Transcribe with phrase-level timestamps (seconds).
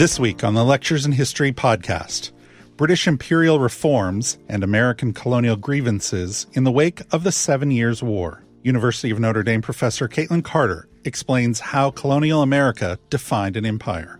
[0.00, 2.32] This week on the Lectures in History podcast
[2.78, 8.42] British imperial reforms and American colonial grievances in the wake of the Seven Years' War.
[8.62, 14.19] University of Notre Dame professor Katlyn Carter explains how colonial America defined an empire.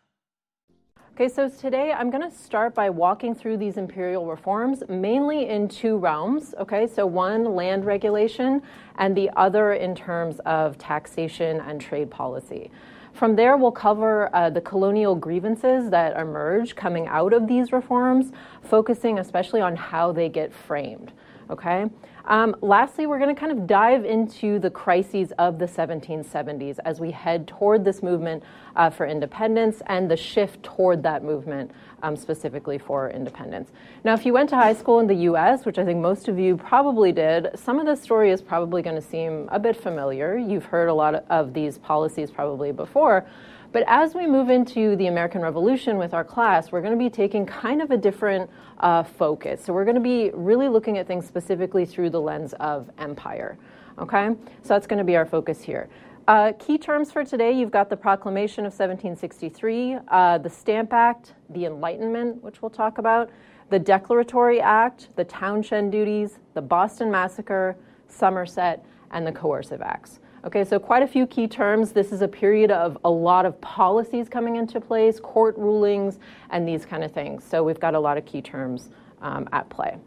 [1.13, 5.67] Okay, so today I'm going to start by walking through these imperial reforms mainly in
[5.67, 6.55] two realms.
[6.57, 8.61] Okay, so one land regulation
[8.95, 12.71] and the other in terms of taxation and trade policy.
[13.11, 18.31] From there, we'll cover uh, the colonial grievances that emerge coming out of these reforms,
[18.63, 21.11] focusing especially on how they get framed.
[21.49, 21.89] Okay.
[22.25, 26.99] Um, lastly, we're going to kind of dive into the crises of the 1770s as
[26.99, 28.43] we head toward this movement
[28.75, 31.71] uh, for independence and the shift toward that movement
[32.03, 33.71] um, specifically for independence.
[34.03, 36.37] Now, if you went to high school in the US, which I think most of
[36.37, 40.37] you probably did, some of this story is probably going to seem a bit familiar.
[40.37, 43.25] You've heard a lot of these policies probably before.
[43.71, 47.09] But as we move into the American Revolution with our class, we're going to be
[47.09, 49.63] taking kind of a different uh, focus.
[49.63, 53.57] So we're going to be really looking at things specifically through the lens of empire.
[53.97, 54.31] Okay?
[54.63, 55.87] So that's going to be our focus here.
[56.27, 61.33] Uh, key terms for today you've got the Proclamation of 1763, uh, the Stamp Act,
[61.49, 63.29] the Enlightenment, which we'll talk about,
[63.69, 67.75] the Declaratory Act, the Townshend duties, the Boston Massacre,
[68.07, 70.19] Somerset, and the Coercive Acts.
[70.43, 71.91] Okay, so quite a few key terms.
[71.91, 76.17] This is a period of a lot of policies coming into place, court rulings,
[76.49, 77.43] and these kind of things.
[77.43, 78.89] So we've got a lot of key terms
[79.21, 79.97] um, at play.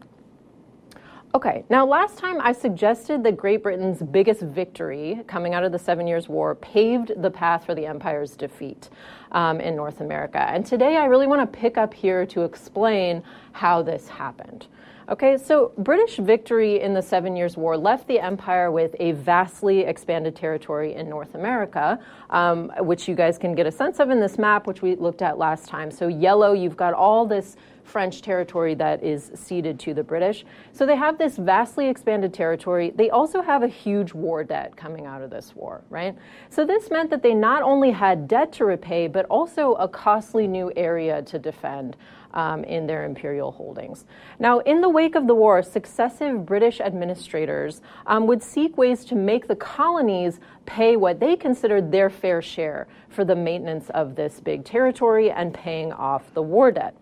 [1.33, 5.79] Okay, now last time I suggested that Great Britain's biggest victory coming out of the
[5.79, 8.89] Seven Years' War paved the path for the empire's defeat
[9.35, 10.41] um, in North America.
[10.49, 14.65] And today I really want to pick up here to explain how this happened.
[15.07, 19.81] Okay, so British victory in the Seven Years' War left the empire with a vastly
[19.81, 21.99] expanded territory in North America,
[22.31, 25.21] um, which you guys can get a sense of in this map, which we looked
[25.21, 25.91] at last time.
[25.91, 30.43] So, yellow, you've got all this French territory that is ceded to the British.
[30.73, 32.91] So they have this vastly expanded territory.
[32.95, 36.15] They also have a huge war debt coming out of this war, right?
[36.49, 40.47] So this meant that they not only had debt to repay, but also a costly
[40.47, 41.95] new area to defend
[42.35, 44.05] um, in their imperial holdings.
[44.39, 49.15] Now, in the wake of the war, successive British administrators um, would seek ways to
[49.15, 54.39] make the colonies pay what they considered their fair share for the maintenance of this
[54.39, 56.95] big territory and paying off the war debt.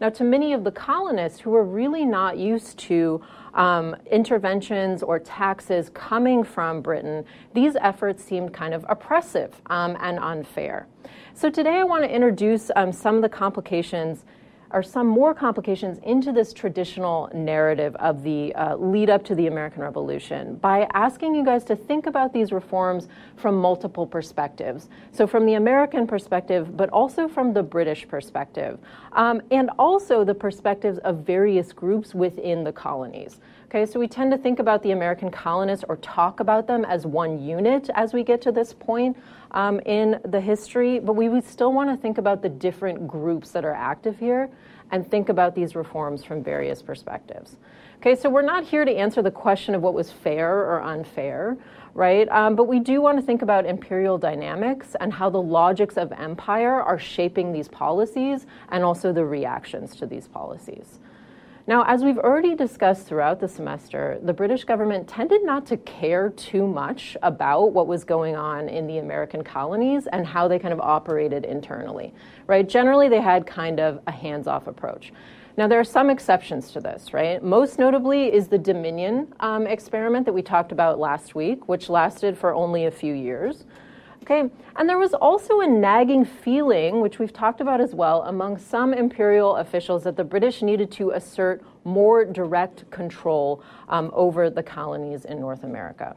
[0.00, 3.20] Now, to many of the colonists who were really not used to
[3.54, 10.20] um, interventions or taxes coming from Britain, these efforts seemed kind of oppressive um, and
[10.20, 10.86] unfair.
[11.34, 14.24] So, today I want to introduce um, some of the complications
[14.70, 19.46] are some more complications into this traditional narrative of the uh, lead up to the
[19.46, 24.88] American Revolution by asking you guys to think about these reforms from multiple perspectives.
[25.12, 28.78] So, from the American perspective, but also from the British perspective,
[29.12, 33.40] um, and also the perspectives of various groups within the colonies.
[33.68, 37.04] Okay, so we tend to think about the American colonists or talk about them as
[37.04, 39.14] one unit as we get to this point
[39.50, 43.50] um, in the history, but we would still want to think about the different groups
[43.50, 44.48] that are active here
[44.90, 47.58] and think about these reforms from various perspectives.
[47.98, 51.58] Okay, so we're not here to answer the question of what was fair or unfair,
[51.92, 52.26] right?
[52.30, 56.10] Um, but we do want to think about imperial dynamics and how the logics of
[56.12, 61.00] empire are shaping these policies and also the reactions to these policies.
[61.68, 66.30] Now, as we've already discussed throughout the semester, the British government tended not to care
[66.30, 70.72] too much about what was going on in the American colonies and how they kind
[70.72, 72.14] of operated internally,
[72.46, 72.66] right?
[72.66, 75.12] Generally, they had kind of a hands off approach.
[75.58, 77.44] Now, there are some exceptions to this, right?
[77.44, 82.38] Most notably is the Dominion um, experiment that we talked about last week, which lasted
[82.38, 83.66] for only a few years.
[84.30, 88.58] Okay, and there was also a nagging feeling, which we've talked about as well, among
[88.58, 94.62] some imperial officials that the British needed to assert more direct control um, over the
[94.62, 96.14] colonies in North America.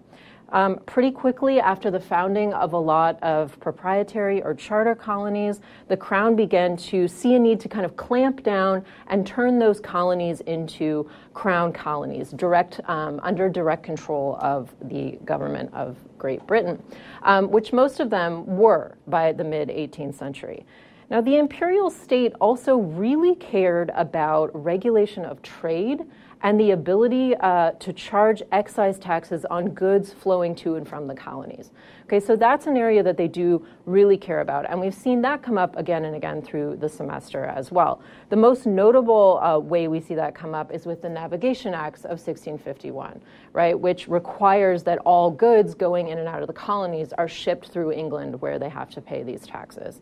[0.52, 5.96] Um, pretty quickly after the founding of a lot of proprietary or charter colonies, the
[5.96, 10.42] crown began to see a need to kind of clamp down and turn those colonies
[10.42, 16.82] into crown colonies, direct um, under direct control of the government of Great Britain,
[17.24, 20.66] um, which most of them were by the mid 18th century.
[21.12, 26.06] Now, the imperial state also really cared about regulation of trade
[26.42, 31.14] and the ability uh, to charge excise taxes on goods flowing to and from the
[31.14, 31.72] colonies.
[32.06, 35.44] Okay, so that's an area that they do really care about, and we've seen that
[35.44, 38.02] come up again and again through the semester as well.
[38.30, 42.06] The most notable uh, way we see that come up is with the Navigation Acts
[42.06, 43.22] of 1651,
[43.52, 47.68] right, which requires that all goods going in and out of the colonies are shipped
[47.68, 50.00] through England where they have to pay these taxes.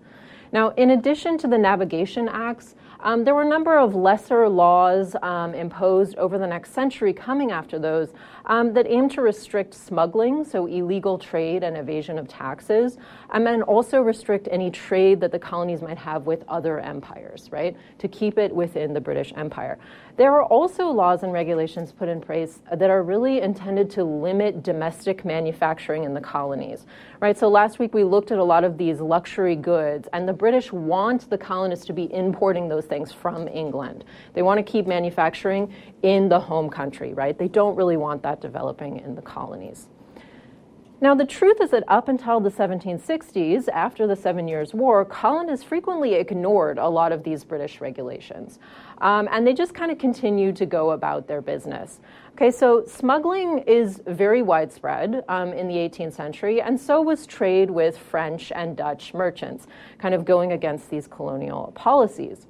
[0.51, 5.15] Now, in addition to the Navigation Acts, um, there were a number of lesser laws
[5.21, 8.11] um, imposed over the next century coming after those
[8.49, 12.97] um, that aim to restrict smuggling, so illegal trade and evasion of taxes,
[13.31, 17.77] and then also restrict any trade that the colonies might have with other empires, right,
[17.99, 19.77] to keep it within the British Empire.
[20.17, 24.63] There are also laws and regulations put in place that are really intended to limit
[24.63, 26.85] domestic manufacturing in the colonies,
[27.21, 27.37] right?
[27.37, 30.73] So last week we looked at a lot of these luxury goods, and the British
[30.73, 34.03] want the colonists to be importing those things from England.
[34.33, 37.37] They want to keep manufacturing in the home country, right?
[37.37, 39.87] They don't really want that developing in the colonies.
[41.01, 45.63] Now, the truth is that up until the 1760s, after the Seven Years' War, colonists
[45.63, 48.59] frequently ignored a lot of these British regulations.
[48.97, 52.01] Um, and they just kind of continued to go about their business.
[52.33, 57.69] Okay, so smuggling is very widespread um, in the 18th century, and so was trade
[57.69, 59.67] with French and Dutch merchants,
[59.99, 62.45] kind of going against these colonial policies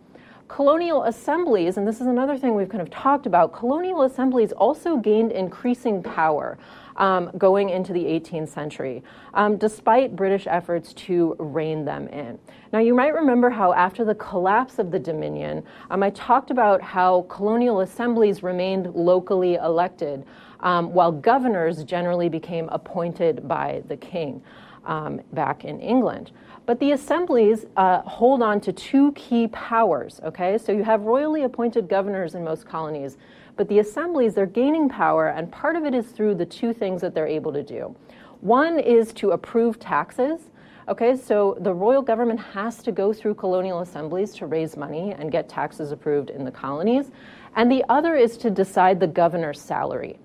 [0.50, 4.98] colonial assemblies, and this is another thing we've kind of talked about, colonial assemblies also
[4.98, 6.57] gained increasing power
[6.98, 9.01] um, going into the 18th century,
[9.36, 12.38] um, despite British efforts to rein them in.
[12.74, 16.81] Now, you might remember how after the collapse of the Dominion, um, I talked about
[16.81, 20.25] how colonial assemblies remained locally elected,
[20.62, 24.42] um, while governors generally became appointed by the king
[24.86, 26.31] um, back in England.
[26.69, 30.56] But the assemblies uh, hold on to two key powers, okay?
[30.60, 33.18] So you have royally appointed governors in most colonies
[33.60, 37.01] but the assemblies, they're gaining power, and part of it is through the two things
[37.01, 37.94] that they're able to do.
[38.39, 40.39] One is to approve taxes.
[40.88, 45.30] Okay, so the royal government has to go through colonial assemblies to raise money and
[45.31, 47.12] get taxes approved in the colonies.
[47.56, 50.19] And the other is to decide the governor's salary.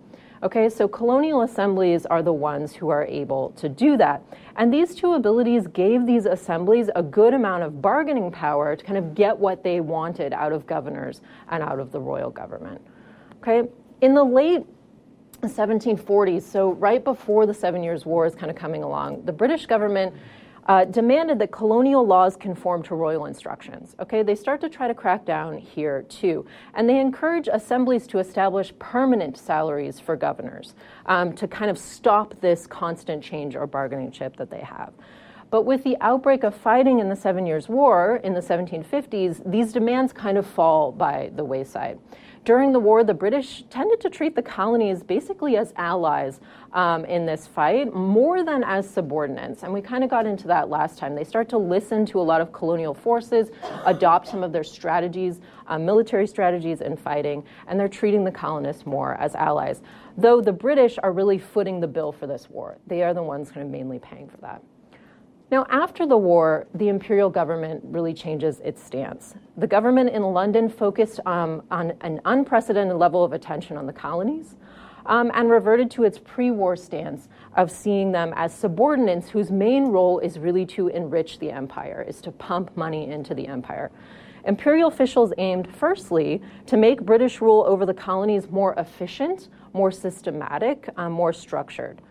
[0.44, 4.23] Okay, so colonial assemblies are the ones who are able to do that.
[4.56, 8.97] And these two abilities gave these assemblies a good amount of bargaining power to kind
[8.97, 11.21] of get what they wanted out of governors
[11.51, 12.81] and out of the royal government.
[13.43, 13.69] Okay,
[14.01, 14.65] in the late
[15.43, 19.67] 1740s, so right before the Seven Years' War is kind of coming along, the British
[19.67, 20.15] government
[20.66, 23.94] uh, demanded that colonial laws conform to royal instructions.
[24.00, 28.19] Okay, they start to try to crack down here too, and they encourage assemblies to
[28.19, 30.75] establish permanent salaries for governors
[31.06, 34.93] um, to kind of stop this constant change or bargaining chip that they have.
[35.50, 39.73] But with the outbreak of fighting in the Seven Years' War in the 1750s, these
[39.73, 42.00] demands kind of fall by the wayside.
[42.45, 46.41] During the war, the British tended to treat the colonies basically as allies
[46.75, 49.63] um, in this fight more than as subordinates.
[49.63, 51.15] And we kind of got into that last time.
[51.15, 53.51] They start to listen to a lot of colonial forces,
[53.87, 58.85] adopt some of their strategies, uh, military strategies in fighting, and they're treating the colonists
[58.85, 59.81] more as allies.
[60.19, 63.51] Though the British are really footing the bill for this war, they are the ones
[63.51, 64.63] kind of mainly paying for that.
[65.51, 69.35] Now, after the war, the imperial government really changes its stance.
[69.57, 74.57] The government in London focused um, on an unprecedented level of attention on the colonies
[75.07, 79.87] um, and reverted to its pre war stance of seeing them as subordinates whose main
[79.87, 83.91] role is really to enrich the empire, is to pump money into the empire.
[84.47, 90.89] Imperial officials aimed, firstly, to make British rule over the colonies more efficient, more systematic,
[90.97, 92.03] um, more structured.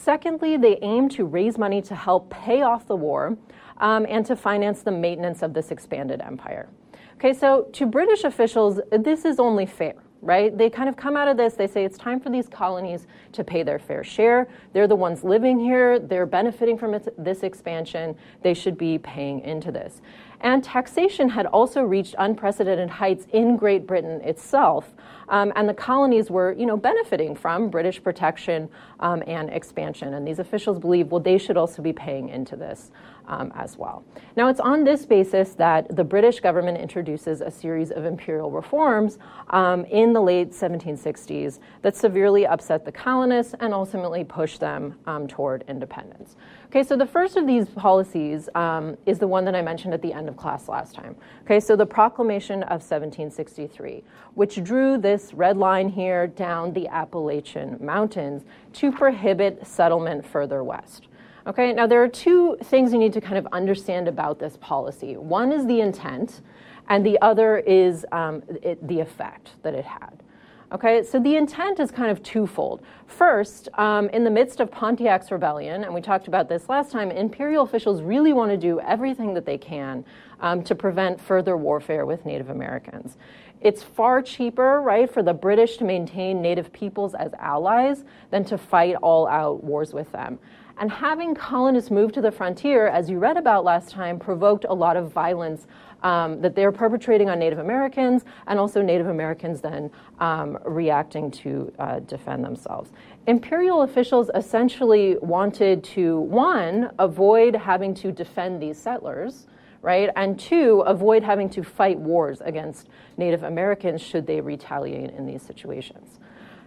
[0.00, 3.36] Secondly, they aim to raise money to help pay off the war
[3.76, 6.70] um, and to finance the maintenance of this expanded empire.
[7.16, 9.96] Okay, so to British officials, this is only fair.
[10.22, 10.56] right?
[10.56, 13.44] They kind of come out of this, they say it's time for these colonies to
[13.44, 14.48] pay their fair share.
[14.72, 19.72] They're the ones living here, they're benefiting from this expansion, they should be paying into
[19.72, 20.02] this.
[20.40, 24.92] And taxation had also reached unprecedented heights in Great Britain itself.
[25.28, 28.68] Um, and the colonies were, you know, benefiting from British protection
[29.00, 30.14] um, and expansion.
[30.14, 32.90] And these officials believe, well, they should also be paying into this
[33.30, 34.04] um, as well.
[34.36, 39.18] Now, it's on this basis that the British government introduces a series of imperial reforms
[39.50, 45.26] um, in the late 1760s that severely upset the colonists and ultimately pushed them um,
[45.26, 46.36] toward independence.
[46.66, 50.02] Okay, so the first of these policies um, is the one that I mentioned at
[50.02, 51.16] the end of class last time.
[51.44, 54.02] Okay, so the Proclamation of 1763,
[54.34, 58.44] which drew this red line here down the Appalachian Mountains
[58.74, 61.08] to prohibit settlement further west.
[61.50, 65.16] Okay, now there are two things you need to kind of understand about this policy.
[65.16, 66.42] One is the intent,
[66.88, 70.22] and the other is um, it, the effect that it had.
[70.70, 72.82] Okay, so the intent is kind of twofold.
[73.08, 77.10] First, um, in the midst of Pontiac's rebellion, and we talked about this last time,
[77.10, 80.04] imperial officials really want to do everything that they can
[80.38, 83.16] um, to prevent further warfare with Native Americans.
[83.60, 88.56] It's far cheaper, right, for the British to maintain Native peoples as allies than to
[88.56, 90.38] fight all out wars with them.
[90.80, 94.72] And having colonists move to the frontier, as you read about last time, provoked a
[94.72, 95.66] lot of violence
[96.02, 101.70] um, that they're perpetrating on Native Americans, and also Native Americans then um, reacting to
[101.78, 102.92] uh, defend themselves.
[103.26, 109.48] Imperial officials essentially wanted to, one, avoid having to defend these settlers,
[109.82, 110.08] right?
[110.16, 115.42] And two, avoid having to fight wars against Native Americans should they retaliate in these
[115.42, 116.20] situations.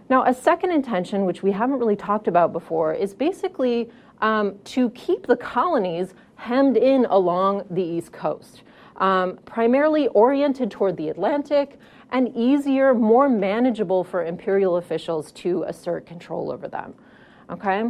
[0.08, 3.90] Now, a second intention, which we haven't really talked about before, is basically
[4.20, 8.62] um, to keep the colonies hemmed in along the East Coast,
[8.96, 11.78] um, primarily oriented toward the Atlantic
[12.10, 16.94] and easier, more manageable for imperial officials to assert control over them.
[17.50, 17.84] Okay?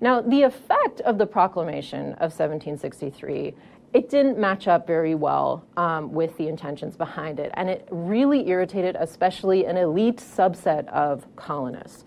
[0.00, 3.54] Now, the effect of the proclamation of 1763
[3.92, 8.48] it didn't match up very well um, with the intentions behind it, and it really
[8.48, 12.04] irritated, especially an elite subset of colonists.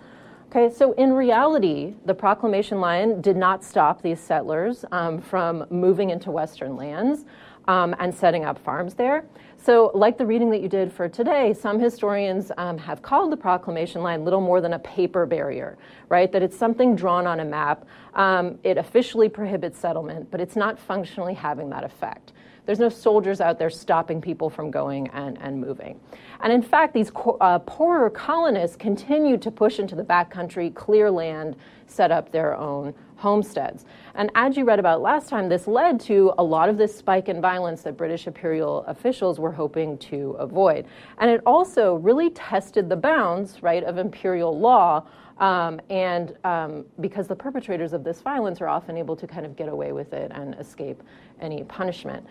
[0.56, 6.12] Okay, so in reality, the proclamation line did not stop these settlers um, from moving
[6.12, 7.26] into Western lands
[7.68, 9.26] um, and setting up farms there.
[9.58, 13.38] So, like the reading that you did for today, some historians um, have called the
[13.38, 15.76] proclamation line little more than a paper barrier,
[16.10, 16.32] right?
[16.32, 17.88] That it's something drawn on a map.
[18.14, 22.34] Um, it officially prohibits settlement, but it's not functionally having that effect.
[22.66, 26.00] There's no soldiers out there stopping people from going and, and moving.
[26.44, 27.10] And in fact, these
[27.40, 31.56] uh, poorer colonists continued to push into the backcountry, clear land,
[31.88, 33.86] set up their own homesteads.
[34.16, 37.30] And as you read about last time, this led to a lot of this spike
[37.30, 40.86] in violence that British imperial officials were hoping to avoid.
[41.20, 45.06] And it also really tested the bounds, right, of imperial law.
[45.38, 49.56] Um, and um, because the perpetrators of this violence are often able to kind of
[49.56, 51.02] get away with it and escape
[51.40, 52.28] any punishment.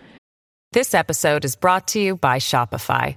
[0.72, 3.16] This episode is brought to you by Shopify.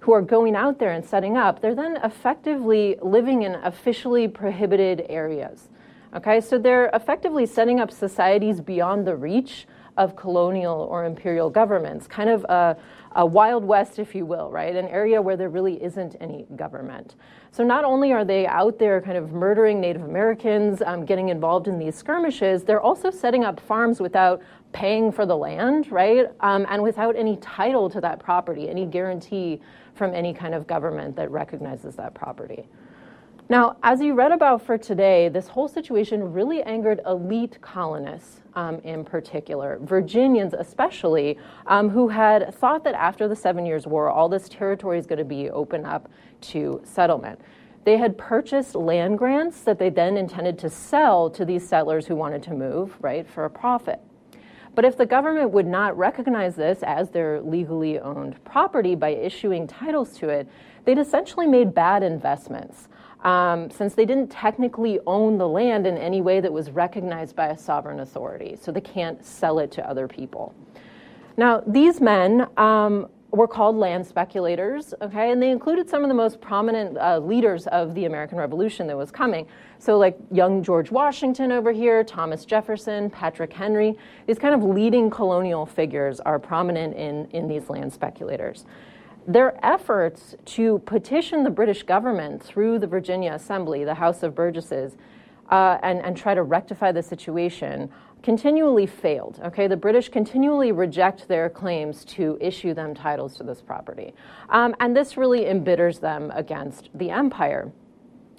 [0.00, 5.06] who are going out there and setting up, they're then effectively living in officially prohibited
[5.08, 5.68] areas.
[6.14, 9.66] Okay, so they're effectively setting up societies beyond the reach
[9.96, 12.76] of colonial or imperial governments, kind of a,
[13.16, 14.74] a, Wild West, if you will, right?
[14.74, 17.16] An area where there really isn't any government.
[17.52, 21.68] So not only are they out there kind of murdering Native Americans, um, getting involved
[21.68, 24.40] in these skirmishes, they're also setting up farms without
[24.72, 26.26] paying for the land, right?
[26.40, 29.60] Um, and without any title to that property, any guarantee
[30.00, 32.66] from any kind of government that recognizes that property.
[33.50, 38.78] Now, as you read about for today, this whole situation really angered elite colonists um,
[38.78, 44.30] in particular, Virginians especially, um, who had thought that after the Seven Years' War, all
[44.30, 46.08] this territory is going to be open up
[46.52, 47.38] to settlement.
[47.84, 52.16] They had purchased land grants that they then intended to sell to these settlers who
[52.16, 54.00] wanted to move, right, for a profit.
[54.80, 59.66] But if the government would not recognize this as their legally owned property by issuing
[59.66, 60.48] titles to it,
[60.86, 62.88] they'd essentially made bad investments.
[63.22, 67.48] Um, since they didn't technically own the land in any way that was recognized by
[67.48, 70.54] a sovereign authority, so they can't sell it to other people.
[71.36, 76.14] Now, these men um, were called land speculators, okay, and they included some of the
[76.14, 79.46] most prominent uh, leaders of the American Revolution that was coming.
[79.78, 83.96] So, like young George Washington over here, Thomas Jefferson, Patrick Henry,
[84.26, 88.66] these kind of leading colonial figures are prominent in, in these land speculators.
[89.26, 94.96] Their efforts to petition the British government through the Virginia Assembly, the House of Burgesses,
[95.50, 97.90] uh, and, and try to rectify the situation
[98.22, 99.40] continually failed.
[99.44, 104.14] Okay, the British continually reject their claims to issue them titles to this property,
[104.48, 107.72] um, and this really embitters them against the empire.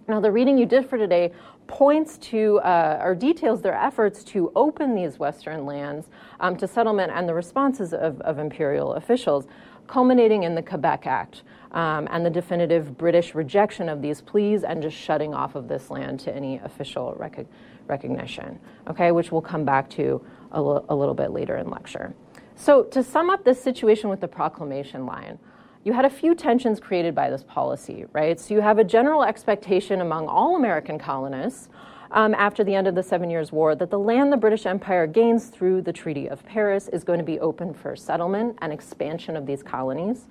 [0.07, 1.31] Now, the reading you did for today
[1.67, 6.09] points to uh, or details their efforts to open these Western lands
[6.39, 9.47] um, to settlement and the responses of, of, imperial officials,
[9.87, 11.43] culminating in the Quebec Act.
[11.71, 15.89] Um, and the definitive British rejection of these pleas and just shutting off of this
[15.89, 17.55] land to any official recognition
[17.91, 22.13] recognition, okay, which we'll come back to a, little bit later in lecture.
[22.55, 25.37] So, to sum up this situation with the proclamation line,
[25.83, 28.39] you had a few tensions created by this policy, right?
[28.39, 31.69] So, you have a general expectation among all American colonists
[32.11, 35.07] um, after the end of the Seven Years' War that the land the British Empire
[35.07, 39.37] gains through the Treaty of Paris is going to be open for settlement and expansion
[39.37, 40.25] of these colonies.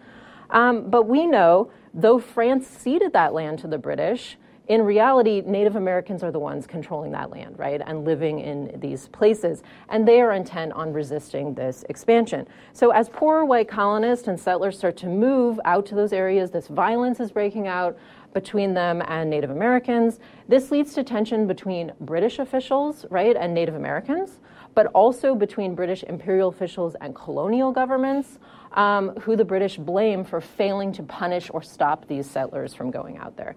[0.50, 4.36] Um, but we know, though France ceded that land to the British,
[4.70, 9.08] in reality, Native Americans are the ones controlling that land, right, and living in these
[9.08, 9.64] places.
[9.88, 12.46] And they are intent on resisting this expansion.
[12.72, 16.68] So, as poor white colonists and settlers start to move out to those areas, this
[16.68, 17.98] violence is breaking out
[18.32, 20.20] between them and Native Americans.
[20.46, 24.38] This leads to tension between British officials, right, and Native Americans,
[24.76, 28.38] but also between British imperial officials and colonial governments.
[28.74, 33.18] Um, who the British blame for failing to punish or stop these settlers from going
[33.18, 33.56] out there.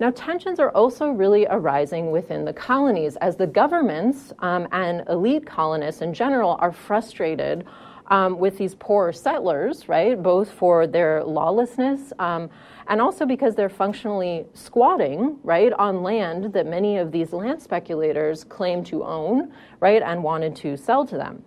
[0.00, 5.46] Now, tensions are also really arising within the colonies as the governments um, and elite
[5.46, 7.64] colonists in general are frustrated
[8.08, 10.20] um, with these poor settlers, right?
[10.20, 12.50] Both for their lawlessness um,
[12.88, 18.44] and also because they're functionally squatting, right, on land that many of these land speculators
[18.44, 21.44] claim to own, right, and wanted to sell to them.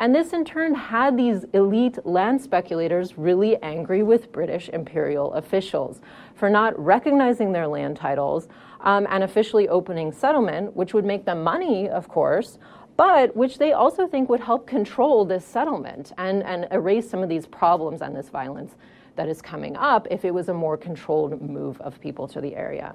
[0.00, 6.00] And this in turn had these elite land speculators really angry with British imperial officials
[6.36, 8.46] for not recognizing their land titles
[8.80, 12.58] um, and officially opening settlement, which would make them money, of course,
[12.96, 17.28] but which they also think would help control this settlement and, and erase some of
[17.28, 18.76] these problems and this violence
[19.16, 22.54] that is coming up if it was a more controlled move of people to the
[22.54, 22.94] area.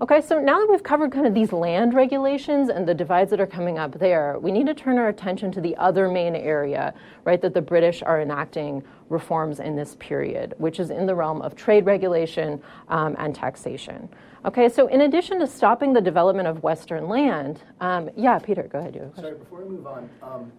[0.00, 3.40] Okay, so now that we've covered kind of these land regulations and the divides that
[3.40, 6.92] are coming up there, we need to turn our attention to the other main area,
[7.22, 11.40] right, that the British are enacting reforms in this period, which is in the realm
[11.42, 14.08] of trade regulation um, and taxation.
[14.44, 18.80] Okay, so in addition to stopping the development of Western land, um, yeah, Peter, go
[18.80, 19.12] ahead.
[19.14, 20.52] Sorry, before we move on, um,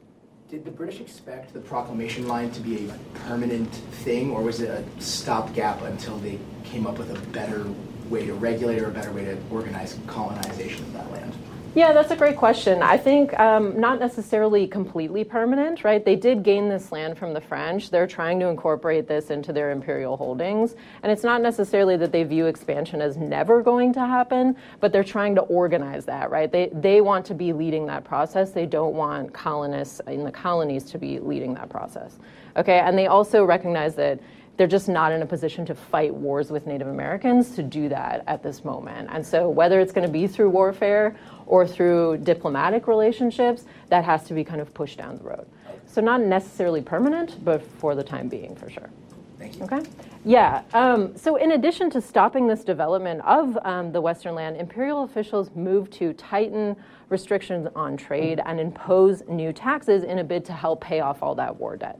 [0.50, 3.69] did the British expect the proclamation line to be a permanent
[4.04, 7.65] thing, or was it a stopgap until they came up with a better
[8.10, 11.34] way to regulate or a better way to organize colonization of that land?
[11.76, 12.82] Yeah, that's a great question.
[12.82, 16.06] I think um, not necessarily completely permanent, right?
[16.06, 17.89] They did gain this land from the French.
[17.89, 20.76] They're trying to incorporate this into their imperial holdings.
[21.04, 25.04] And it's not necessarily that they view expansion as never going to happen, but they're
[25.04, 26.50] trying to organize that, right?
[26.50, 28.52] They, they want to be leading that process.
[28.52, 32.20] They don't want colonists in the colonies to be leading that process.
[32.56, 34.22] Okay, and they also recognize that
[34.58, 38.24] they're just not in a position to fight wars with Native Americans to do that
[38.28, 39.10] at this moment.
[39.12, 41.15] And so, whether it's going to be through warfare
[41.46, 45.46] or through diplomatic relationships, that has to be kind of pushed down the road.
[45.88, 48.89] So, not necessarily permanent, but for the time being, for sure.
[49.38, 49.63] Thank you.
[49.65, 49.82] Okay.
[50.24, 50.63] Yeah.
[50.74, 55.52] Um, so, in addition to stopping this development of um, the Western land, imperial officials
[55.54, 56.78] moved to tighten
[57.10, 61.36] restrictions on trade and impose new taxes in a bid to help pay off all
[61.36, 62.00] that war debt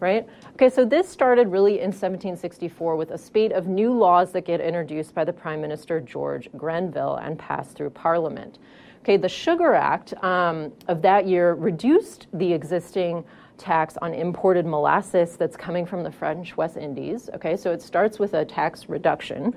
[0.00, 0.26] right?
[0.54, 4.60] Okay, so this started really in 1764 with a spate of new laws that get
[4.60, 8.58] introduced by the Prime Minister George Grenville and passed through Parliament.
[9.00, 13.24] Okay, the Sugar Act um, of that year reduced the existing
[13.56, 17.28] tax on imported molasses that's coming from the French West Indies.
[17.34, 19.54] Okay, so it starts with a tax reduction.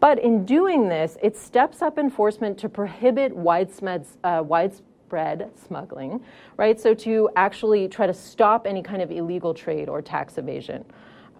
[0.00, 6.20] But in doing this, it steps up enforcement to prohibit widespread, uh, widespread bread smuggling,
[6.56, 6.78] right?
[6.80, 10.84] So to actually try to stop any kind of illegal trade or tax evasion.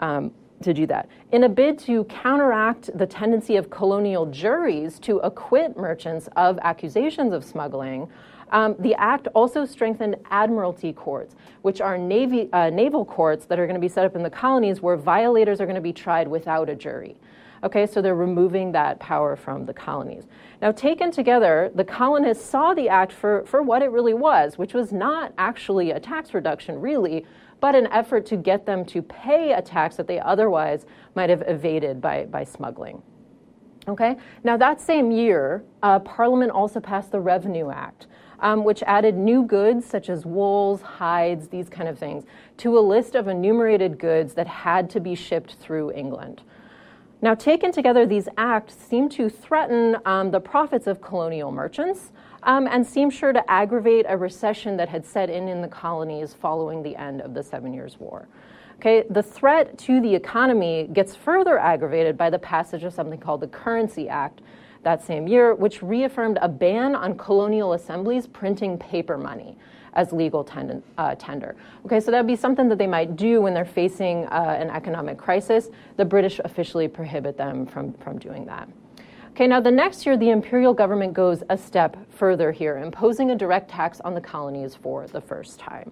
[0.01, 1.09] Um, to do that.
[1.31, 7.33] In a bid to counteract the tendency of colonial juries to acquit merchants of accusations
[7.33, 8.09] of smuggling,
[8.51, 13.67] um, the act also strengthened admiralty courts, which are navy, uh, naval courts that are
[13.67, 16.27] going to be set up in the colonies where violators are going to be tried
[16.27, 17.17] without a jury.
[17.65, 20.27] Okay, so they're removing that power from the colonies.
[20.63, 24.75] Now, taken together, the colonists saw the act for, for what it really was, which
[24.75, 27.27] was not actually a tax reduction, really,
[27.61, 31.43] but an effort to get them to pay a tax that they otherwise might have
[31.47, 33.03] evaded by, by smuggling.
[33.89, 38.07] Okay, now that same year, uh, Parliament also passed the Revenue Act,
[38.41, 42.25] um, which added new goods such as wools, hides, these kind of things,
[42.59, 46.43] to a list of enumerated goods that had to be shipped through England.
[47.21, 52.13] Now, taken together, these acts seem to threaten um, the profits of colonial merchants
[52.45, 56.33] um, and seem sure to aggravate a recession that had set in in the colonies
[56.33, 58.29] following the end of the Seven Years' War.
[58.77, 63.41] Okay, the threat to the economy gets further aggravated by the passage of something called
[63.41, 64.41] the Currency Act
[64.85, 69.57] that same year, which reaffirmed a ban on colonial assemblies printing paper money
[69.99, 71.57] as legal tend- uh, tender.
[71.85, 74.71] Okay, so that would be something that they might do when they're facing uh, an
[74.71, 75.71] economic crisis.
[75.97, 78.69] The British officially prohibit them from, from doing that.
[79.31, 83.37] Okay, now the next year, the imperial government goes a step further here, imposing a
[83.37, 85.91] direct tax on the colonies for the first time.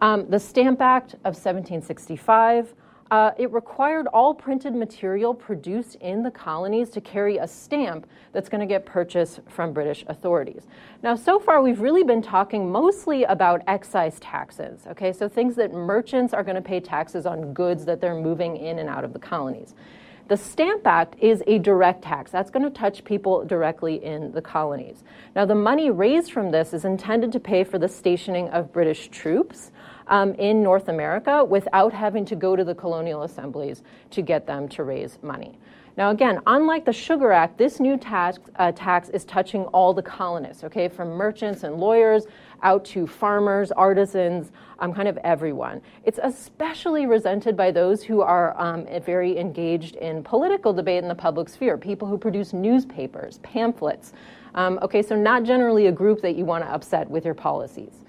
[0.00, 2.74] Um, the Stamp Act of 1765
[3.10, 8.48] uh, it required all printed material produced in the colonies to carry a stamp that's
[8.48, 10.66] going to get purchased from British authorities.
[11.02, 15.12] Now, so far, we've really been talking mostly about excise taxes, okay?
[15.12, 18.78] So things that merchants are going to pay taxes on goods that they're moving in
[18.78, 19.74] and out of the colonies.
[20.26, 22.30] The Stamp Act is a direct tax.
[22.30, 25.04] That's going to touch people directly in the colonies.
[25.36, 29.08] Now, the money raised from this is intended to pay for the stationing of British
[29.08, 29.70] troops
[30.08, 34.68] um, in North America without having to go to the colonial assemblies to get them
[34.68, 35.58] to raise money.
[35.96, 40.02] Now, again, unlike the Sugar Act, this new tax, uh, tax is touching all the
[40.02, 42.26] colonists, okay, from merchants and lawyers
[42.64, 45.80] out to farmers, artisans, um, kind of everyone.
[46.02, 51.14] It's especially resented by those who are um, very engaged in political debate in the
[51.14, 54.14] public sphere, people who produce newspapers, pamphlets.
[54.56, 58.03] Um, okay, so not generally a group that you want to upset with your policies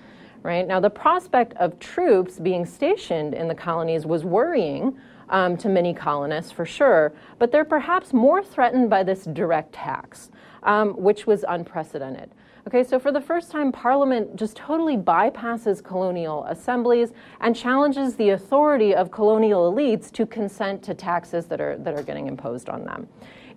[0.45, 0.67] right?
[0.67, 4.95] Now, the prospect of troops being stationed in the colonies was worrying
[5.29, 10.29] um, to many colonists for sure, but they're perhaps more threatened by this direct tax,
[10.62, 12.29] um, which was unprecedented.
[12.67, 18.29] Okay, so for the first time, Parliament just totally bypasses colonial assemblies and challenges the
[18.29, 22.84] authority of colonial elites to consent to taxes that are, that are getting imposed on
[22.84, 23.08] them.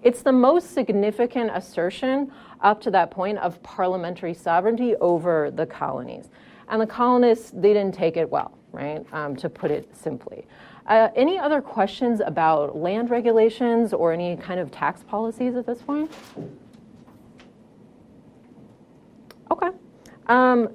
[0.03, 6.29] It's the most significant assertion up to that point of parliamentary sovereignty over the colonies.
[6.69, 10.47] And the colonists, they didn't take it well, right, um, to put it simply.
[10.87, 15.83] Uh, any other questions about land regulations or any kind of tax policies at this
[15.83, 16.11] point?
[19.51, 19.69] Okay.
[20.27, 20.69] Um,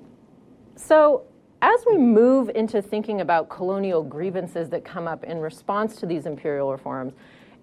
[0.76, 1.24] so,
[1.62, 6.26] as we move into thinking about colonial grievances that come up in response to these
[6.26, 7.14] imperial reforms,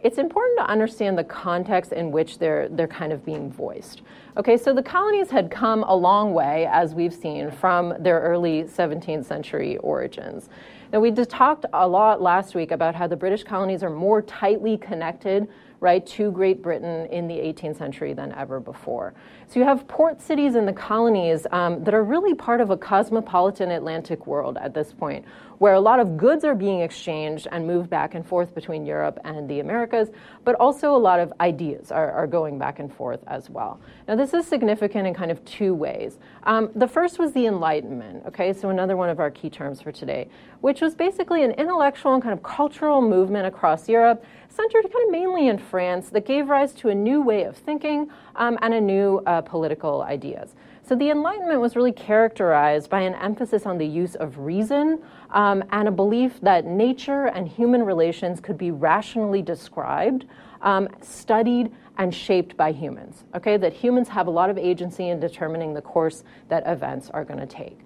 [0.03, 4.03] it's important to understand the context in which they're, they're kind of being voiced.
[4.37, 8.65] Okay, so the colonies had come a long way, as we've seen, from their early
[8.65, 10.49] 17th century origins.
[10.93, 14.23] Now, we just talked a lot last week about how the British colonies are more
[14.23, 15.49] tightly connected
[15.81, 19.15] right, to Great Britain in the 18th century than ever before.
[19.49, 22.77] So you have port cities in the colonies um, that are really part of a
[22.77, 25.25] cosmopolitan Atlantic world at this point,
[25.59, 29.19] where a lot of goods are being exchanged and moved back and forth between Europe
[29.25, 30.11] and the Americas,
[30.45, 33.81] but also a lot of ideas are, are going back and forth as well.
[34.07, 36.19] Now, this is significant in kind of two ways.
[36.45, 39.93] Um, the first was the Enlightenment, okay, so another one of our key terms for
[39.93, 40.29] today,
[40.61, 45.11] which was basically an intellectual and kind of cultural movement across Europe centered kind of
[45.11, 48.81] mainly in France that gave rise to a new way of thinking um, and a
[48.81, 50.55] new uh, political ideas.
[50.83, 55.63] So the Enlightenment was really characterized by an emphasis on the use of reason um,
[55.71, 60.27] and a belief that nature and human relations could be rationally described,
[60.63, 63.25] um, studied, and shaped by humans.
[63.37, 67.25] Okay, that humans have a lot of agency in determining the course that events are
[67.25, 67.79] going to take.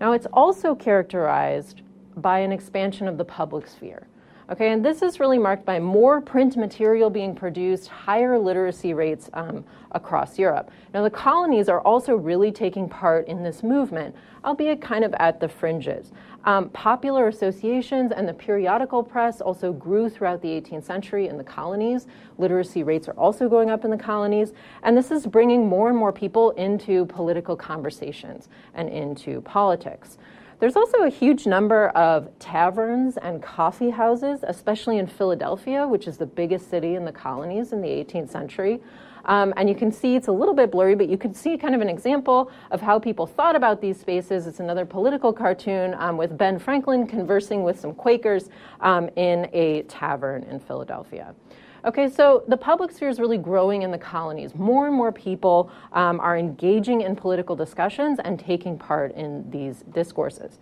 [0.00, 1.82] Now, it's also characterized
[2.16, 4.06] by an expansion of the public sphere.
[4.50, 9.28] Okay, and this is really marked by more print material being produced, higher literacy rates
[9.34, 10.70] um, across Europe.
[10.94, 15.38] Now, the colonies are also really taking part in this movement, albeit kind of at
[15.38, 16.12] the fringes.
[16.46, 21.44] Um, popular associations and the periodical press also grew throughout the 18th century in the
[21.44, 22.06] colonies.
[22.38, 25.98] Literacy rates are also going up in the colonies, and this is bringing more and
[25.98, 30.16] more people into political conversations and into politics.
[30.60, 36.16] There's also a huge number of taverns and coffee houses, especially in Philadelphia, which is
[36.16, 38.80] the biggest city in the colonies in the 18th century.
[39.26, 41.76] Um, and you can see it's a little bit blurry, but you can see kind
[41.76, 44.48] of an example of how people thought about these spaces.
[44.48, 48.48] It's another political cartoon um, with Ben Franklin conversing with some Quakers
[48.80, 51.36] um, in a tavern in Philadelphia.
[51.84, 54.54] Okay, so the public sphere is really growing in the colonies.
[54.54, 59.84] More and more people um, are engaging in political discussions and taking part in these
[59.92, 60.58] discourses.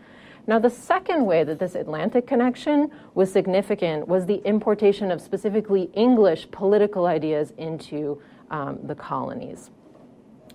[0.47, 5.91] Now, the second way that this Atlantic connection was significant was the importation of specifically
[5.95, 9.71] English political ideas into um, the colonies.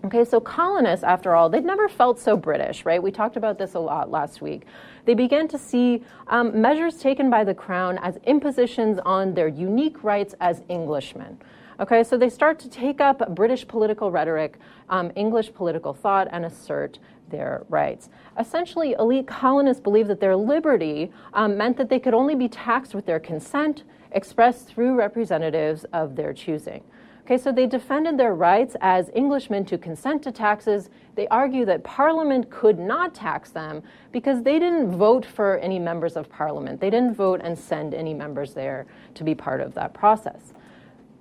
[0.03, 3.01] Okay, so colonists, after all, they'd never felt so British, right?
[3.01, 4.63] We talked about this a lot last week.
[5.05, 10.03] They began to see um, measures taken by the crown as impositions on their unique
[10.03, 11.37] rights as Englishmen.
[11.79, 14.57] Okay, so they start to take up British political rhetoric,
[14.89, 16.97] um, English political thought, and assert
[17.29, 18.09] their rights.
[18.39, 22.95] Essentially, elite colonists believed that their liberty um, meant that they could only be taxed
[22.95, 26.83] with their consent, expressed through representatives of their choosing.
[27.31, 30.89] Okay, so they defended their rights as Englishmen to consent to taxes.
[31.15, 36.17] They argue that Parliament could not tax them because they didn't vote for any members
[36.17, 36.81] of Parliament.
[36.81, 40.51] They didn't vote and send any members there to be part of that process.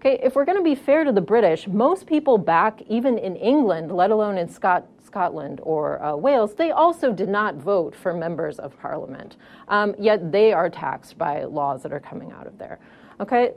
[0.01, 3.37] Okay, if we're going to be fair to the British, most people back, even in
[3.37, 8.13] England, let alone in Scot- Scotland or uh, Wales, they also did not vote for
[8.13, 9.37] members of Parliament.
[9.69, 12.81] Um, yet they are taxed by laws that are coming out of there.
[13.21, 13.53] Okay,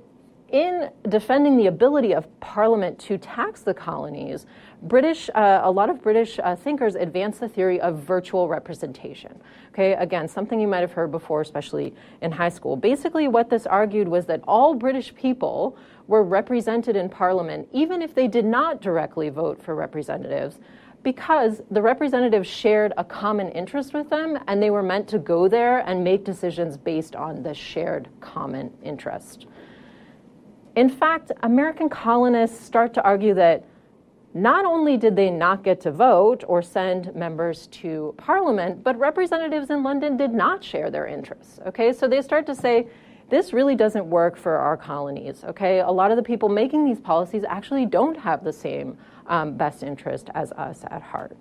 [0.54, 4.46] in defending the ability of Parliament to tax the colonies,
[4.84, 9.42] British, uh, a lot of British uh, thinkers advanced the theory of virtual representation.
[9.70, 12.76] Okay, again, something you might have heard before, especially in high school.
[12.76, 18.14] Basically, what this argued was that all British people were represented in Parliament, even if
[18.14, 20.60] they did not directly vote for representatives,
[21.02, 25.48] because the representatives shared a common interest with them and they were meant to go
[25.48, 29.48] there and make decisions based on the shared common interest.
[30.76, 33.64] In fact, American colonists start to argue that
[34.34, 39.70] not only did they not get to vote or send members to parliament, but representatives
[39.70, 41.60] in London did not share their interests.
[41.68, 42.88] Okay, so they start to say,
[43.30, 45.44] this really doesn't work for our colonies.
[45.44, 49.56] Okay, a lot of the people making these policies actually don't have the same um,
[49.56, 51.38] best interest as us at heart.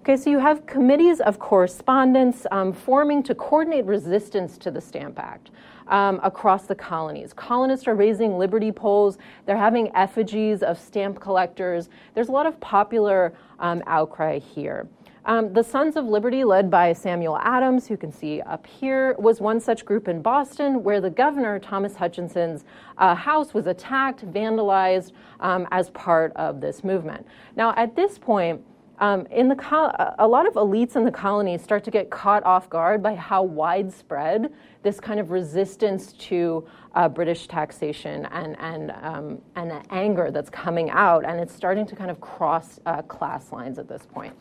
[0.00, 5.18] Okay, so you have committees of correspondence um, forming to coordinate resistance to the Stamp
[5.18, 5.50] Act
[5.88, 7.32] um, across the colonies.
[7.32, 11.88] Colonists are raising liberty poles, they're having effigies of stamp collectors.
[12.14, 14.88] There's a lot of popular um, outcry here.
[15.26, 19.16] Um, the Sons of Liberty, led by Samuel Adams, who you can see up here,
[19.18, 22.66] was one such group in Boston where the governor, Thomas Hutchinson's
[22.98, 27.26] uh, house, was attacked, vandalized um, as part of this movement.
[27.56, 28.62] Now, at this point,
[28.98, 32.44] um, in the co- a lot of elites in the colonies start to get caught
[32.44, 34.52] off guard by how widespread
[34.82, 40.90] this kind of resistance to uh, British taxation and and um, and anger that's coming
[40.90, 44.34] out, and it's starting to kind of cross uh, class lines at this point,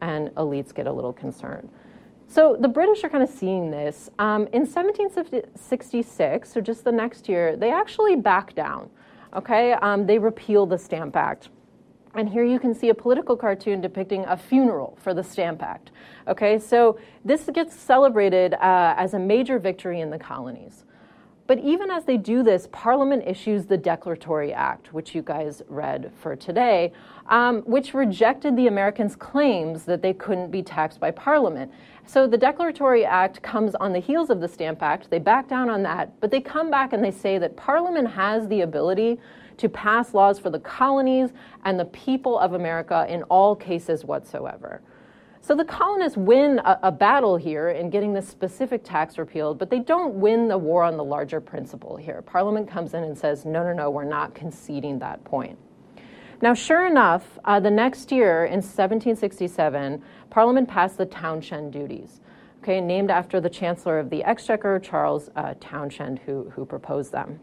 [0.00, 1.68] and elites get a little concerned.
[2.26, 4.10] So the British are kind of seeing this.
[4.18, 8.90] Um, in 1766, so just the next year, they actually back down.
[9.36, 11.50] Okay, um, they repeal the Stamp Act.
[12.16, 15.90] And here you can see a political cartoon depicting a funeral for the Stamp Act.
[16.28, 20.84] Okay, so this gets celebrated uh, as a major victory in the colonies.
[21.46, 26.10] But even as they do this, Parliament issues the Declaratory Act, which you guys read
[26.18, 26.92] for today,
[27.26, 31.70] um, which rejected the Americans' claims that they couldn't be taxed by Parliament.
[32.06, 35.10] So the Declaratory Act comes on the heels of the Stamp Act.
[35.10, 38.48] They back down on that, but they come back and they say that Parliament has
[38.48, 39.18] the ability
[39.58, 41.30] to pass laws for the colonies
[41.64, 44.82] and the people of America in all cases whatsoever.
[45.40, 49.68] So the colonists win a, a, battle here in getting this specific tax repealed, but
[49.68, 52.22] they don't win the war on the larger principle here.
[52.22, 55.58] Parliament comes in and says, no, no, no, we're not conceding that point.
[56.40, 62.22] Now, sure enough, uh, the next year in 1767, Parliament passed the Townshend duties,
[62.62, 67.38] okay, named after the Chancellor of the Exchequer, Charles uh, Townshend, who, who proposed them.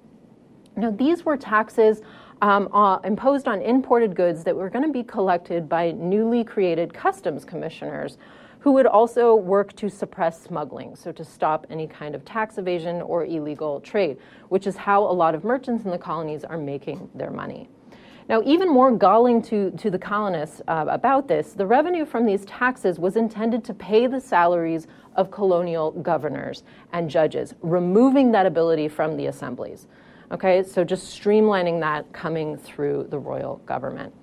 [0.75, 2.01] Now, these were taxes
[2.41, 6.93] um, uh, imposed on imported goods that were going to be collected by newly created
[6.93, 8.17] customs commissioners
[8.59, 13.01] who would also work to suppress smuggling, so to stop any kind of tax evasion
[13.01, 14.17] or illegal trade,
[14.49, 17.67] which is how a lot of merchants in the colonies are making their money.
[18.29, 22.45] Now, even more galling to, to the colonists uh, about this, the revenue from these
[22.45, 28.87] taxes was intended to pay the salaries of colonial governors and judges, removing that ability
[28.87, 29.87] from the assemblies.
[30.31, 34.13] Okay, so just streamlining that coming through the royal government.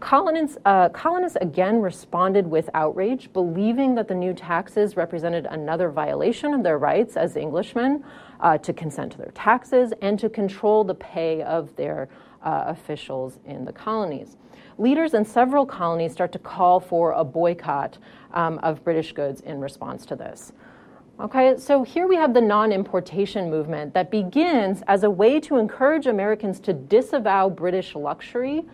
[0.00, 6.54] Colonists, uh, colonists again responded with outrage, believing that the new taxes represented another violation
[6.54, 8.02] of their rights as Englishmen
[8.40, 12.08] uh, to consent to their taxes and to control the pay of their
[12.42, 14.38] uh, officials in the colonies.
[14.78, 17.98] Leaders in several colonies start to call for a boycott
[18.32, 20.54] um, of British goods in response to this.
[21.20, 25.58] Okay, so here we have the non importation movement that begins as a way to
[25.58, 28.64] encourage Americans to disavow British luxury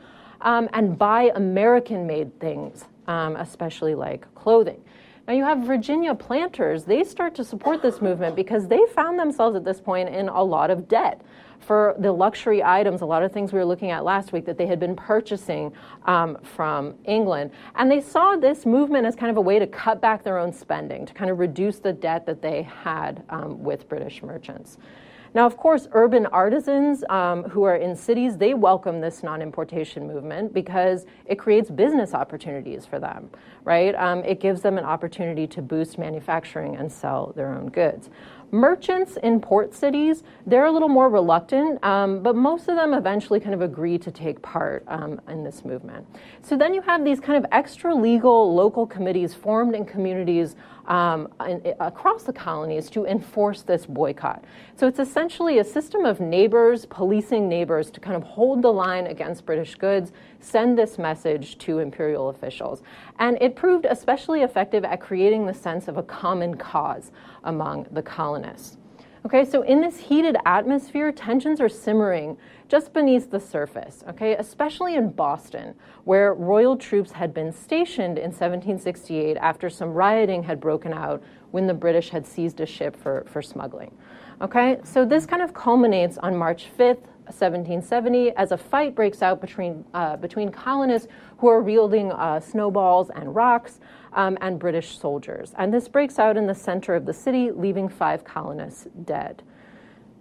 [0.42, 4.80] um, and buy American made things, um, especially like clothing.
[5.26, 9.56] Now you have Virginia planters, they start to support this movement because they found themselves
[9.56, 11.20] at this point in a lot of debt
[11.58, 14.56] for the luxury items, a lot of things we were looking at last week that
[14.56, 15.72] they had been purchasing
[16.04, 17.50] um, from England.
[17.74, 20.52] And they saw this movement as kind of a way to cut back their own
[20.52, 24.78] spending, to kind of reduce the debt that they had um, with British merchants.
[25.36, 30.54] Now, of course, urban artisans um, who are in cities, they welcome this non-importation movement
[30.54, 33.28] because it creates business opportunities for them,
[33.62, 33.94] right?
[33.96, 38.08] Um, it gives them an opportunity to boost manufacturing and sell their own goods.
[38.50, 43.38] Merchants in port cities, they're a little more reluctant, um, but most of them eventually
[43.38, 46.06] kind of agree to take part um, in this movement.
[46.40, 51.28] So then you have these kind of extra legal local committees formed in communities um,
[51.80, 54.44] across the colonies to enforce this boycott.
[54.76, 59.06] So it's essentially a system of neighbors policing neighbors to kind of hold the line
[59.06, 62.82] against British goods, send this message to imperial officials.
[63.18, 67.10] And it proved especially effective at creating the sense of a common cause
[67.44, 68.78] among the colonists.
[69.26, 72.36] Okay, so in this heated atmosphere, tensions are simmering
[72.68, 75.74] just beneath the surface, okay, especially in Boston,
[76.04, 81.66] where royal troops had been stationed in 1768 after some rioting had broken out when
[81.66, 83.92] the British had seized a ship for, for smuggling.
[84.40, 89.40] Okay, so this kind of culminates on March 5th, 1770, as a fight breaks out
[89.40, 93.80] between, uh, between colonists who are wielding uh, snowballs and rocks
[94.12, 95.54] um, and British soldiers.
[95.56, 99.42] And this breaks out in the center of the city, leaving five colonists dead.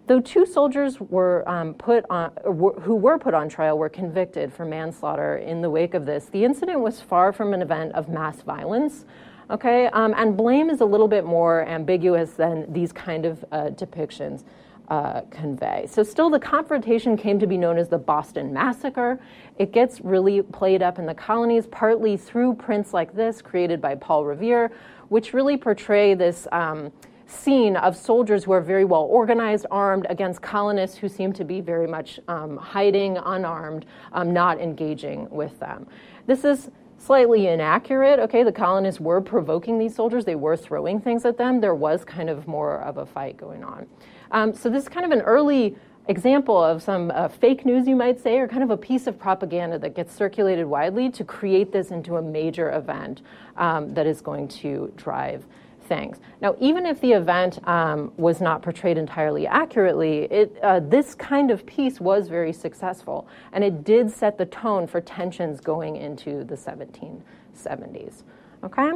[0.08, 4.54] Though two soldiers were um, put on, were, who were put on trial were convicted
[4.54, 8.08] for manslaughter in the wake of this, the incident was far from an event of
[8.08, 9.06] mass violence.
[9.50, 13.70] Okay, um, and blame is a little bit more ambiguous than these kind of uh,
[13.70, 14.44] depictions
[14.90, 15.88] uh, convey.
[15.90, 19.20] So, still, the confrontation came to be known as the Boston Massacre.
[19.58, 23.96] It gets really played up in the colonies, partly through prints like this created by
[23.96, 24.72] Paul Revere,
[25.10, 26.48] which really portray this.
[26.52, 26.92] Um,
[27.28, 31.62] scene of soldiers who are very well organized, armed, against colonists who seem to be
[31.62, 35.88] very much um, hiding, unarmed, um, not engaging with them.
[36.28, 38.20] This is slightly inaccurate.
[38.20, 41.62] Okay, the colonists were provoking these soldiers, they were throwing things at them.
[41.62, 43.88] There was kind of more of a fight going on.
[44.32, 45.76] Um, so this is kind of an early
[46.08, 49.18] example of some uh, fake news, you might say, or kind of a piece of
[49.18, 53.22] propaganda that gets circulated widely to create this into a major event
[53.58, 55.46] um, that is going to drive
[55.86, 56.20] things.
[56.42, 61.52] Now, even if the event um, was not portrayed entirely accurately, it, uh, this kind
[61.52, 66.44] of piece was very successful, and it did set the tone for tensions going into
[66.44, 68.24] the 1770s.
[68.64, 68.94] Okay?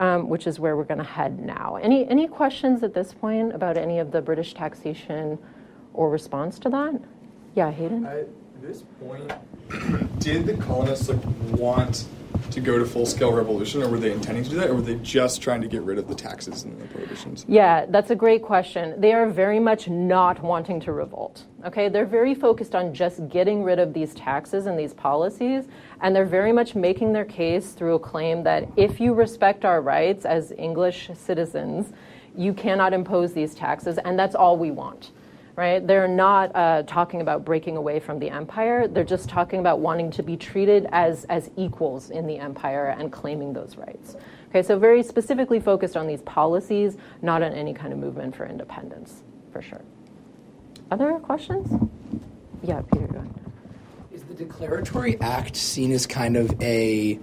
[0.00, 1.78] um, which is where we're going to head now.
[1.80, 5.38] Any, any questions at this point about any of the British taxation
[5.94, 7.00] or response to that?
[7.54, 8.06] Yeah, Hayden?
[8.06, 8.28] At
[8.62, 9.30] this point,
[10.18, 11.20] did the colonists like
[11.52, 12.06] want
[12.50, 14.82] to go to full scale revolution, or were they intending to do that, or were
[14.82, 17.44] they just trying to get rid of the taxes and the prohibitions?
[17.48, 19.00] Yeah, that's a great question.
[19.00, 21.44] They are very much not wanting to revolt.
[21.64, 25.64] Okay, they're very focused on just getting rid of these taxes and these policies,
[26.00, 29.80] and they're very much making their case through a claim that if you respect our
[29.80, 31.92] rights as English citizens,
[32.36, 35.10] you cannot impose these taxes, and that's all we want
[35.56, 35.86] right?
[35.86, 38.88] They're not uh, talking about breaking away from the empire.
[38.88, 43.12] They're just talking about wanting to be treated as, as equals in the empire and
[43.12, 44.16] claiming those rights.
[44.48, 48.46] Okay, so very specifically focused on these policies, not on any kind of movement for
[48.46, 49.82] independence, for sure.
[50.90, 51.88] Other questions?
[52.62, 53.34] Yeah, Peter, go ahead.
[54.12, 57.18] Is the Declaratory Act seen as kind of a,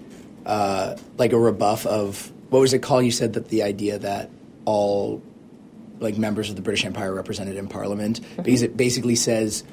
[0.46, 3.04] uh, like a rebuff of, what was it called?
[3.04, 4.30] You said that the idea that
[4.64, 5.22] all
[6.00, 8.42] like members of the British Empire represented in Parliament mm-hmm.
[8.44, 9.64] because it basically says,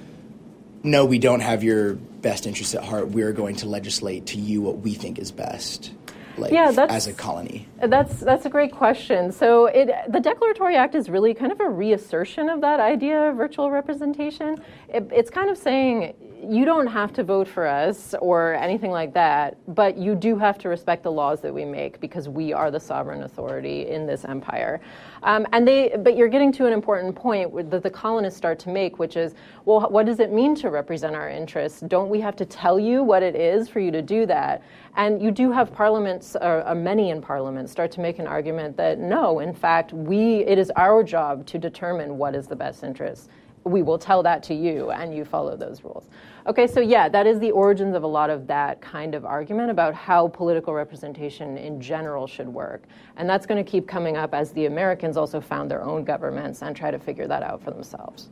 [0.83, 3.09] no, we don't have your best interests at heart.
[3.09, 5.93] We're going to legislate to you what we think is best.
[6.37, 7.69] Like, yeah, as a colony?
[7.81, 9.31] That's that's a great question.
[9.31, 13.37] So it the Declaratory Act is really kind of a reassertion of that idea of
[13.37, 14.61] virtual representation.
[14.95, 16.15] It, it's kind of saying
[16.49, 20.57] you don't have to vote for us or anything like that, but you do have
[20.59, 24.25] to respect the laws that we make because we are the sovereign authority in this
[24.25, 24.81] empire.
[25.25, 28.69] Um, and they, but you're getting to an important point that the colonists start to
[28.69, 31.81] make, which is, well, what does it mean to represent our interests?
[31.81, 34.63] Don't we have to tell you what it is for you to do that?
[34.97, 38.77] And you do have parliaments, or, or many in parliament, start to make an argument
[38.77, 42.85] that no, in fact, we, it is our job to determine what is the best
[42.85, 43.29] interest
[43.65, 46.09] we will tell that to you and you follow those rules.
[46.47, 49.71] Okay, so yeah, that is the origins of a lot of that kind of argument
[49.71, 52.85] about how political representation in general should work.
[53.17, 56.63] And that's going to keep coming up as the Americans also found their own governments
[56.63, 58.29] and try to figure that out for themselves.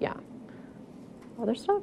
[0.00, 0.14] Yeah.
[1.40, 1.82] Other stuff?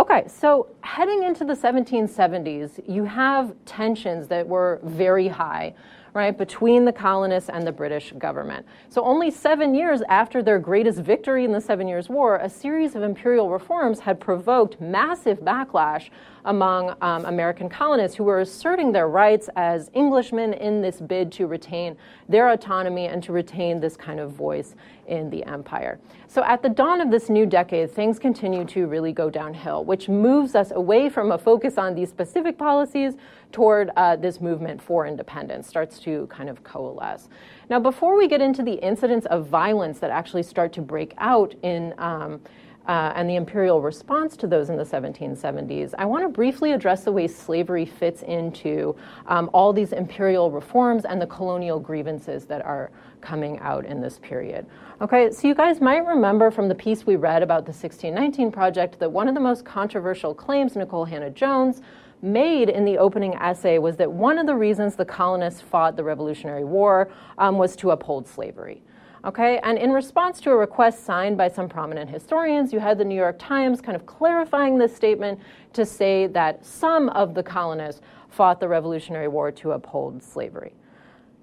[0.00, 5.74] Okay, so heading into the 1770s, you have tensions that were very high
[6.14, 8.66] right, between the colonists and the British government.
[8.88, 12.94] So, only seven years after their greatest victory in the Seven Years' War, a series
[12.94, 16.10] of imperial reforms had provoked massive backlash
[16.44, 21.46] among um, American colonists who were asserting their rights as Englishmen in this bid to
[21.46, 21.96] retain
[22.28, 24.74] their autonomy and to retain this kind of voice
[25.06, 25.98] in the empire.
[26.26, 30.08] So, at the dawn of this new decade, things continue to really go downhill, which
[30.08, 33.14] moves us away from a focus on these specific policies
[33.52, 37.28] toward uh, this movement for independence, starts to kind of coalesce.
[37.70, 41.54] Now, before we get into the incidents of violence that actually start to break out
[41.62, 42.40] in um,
[42.88, 47.04] uh, and the imperial response to those in the 1770s, I want to briefly address
[47.04, 48.96] the way slavery fits into
[49.26, 52.90] um, all these imperial reforms and the colonial grievances that are
[53.20, 54.64] coming out in this period.
[55.02, 58.98] Okay, so you guys might remember from the piece we read about the 1619 Project
[59.00, 61.82] that one of the most controversial claims Nicole Hannah-Jones
[62.22, 66.04] made in the opening essay was that one of the reasons the colonists fought the
[66.04, 68.82] Revolutionary War um, was to uphold slavery.
[69.24, 73.04] Okay, and in response to a request signed by some prominent historians, you had the
[73.04, 75.40] New York Times kind of clarifying this statement
[75.72, 80.72] to say that some of the colonists fought the Revolutionary War to uphold slavery.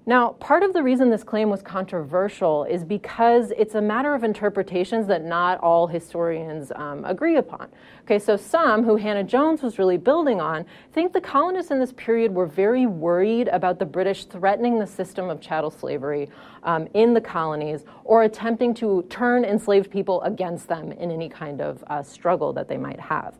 [0.08, 4.22] Now, part of the reason this claim was controversial is because it's a matter of
[4.22, 7.66] interpretations that not all historians um, agree upon.
[8.02, 12.32] Okay, so some, who Hannah-Jones was really building on, think the colonists in this period
[12.32, 16.28] were very worried about the British threatening the system of chattel slavery
[16.62, 21.60] um, in the colonies or attempting to turn enslaved people against them in any kind
[21.60, 23.34] of uh, struggle that they might have.